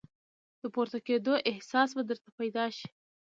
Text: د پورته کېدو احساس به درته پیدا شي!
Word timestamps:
د 0.61 0.63
پورته 0.73 0.99
کېدو 1.07 1.33
احساس 1.51 1.89
به 1.97 2.03
درته 2.09 2.29
پیدا 2.39 2.65
شي! 2.77 2.89